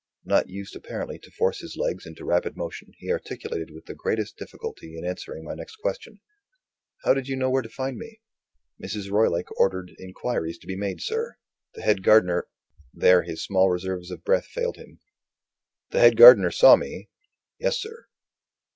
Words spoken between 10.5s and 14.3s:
to be made, sir. The head gardener" There his small reserves of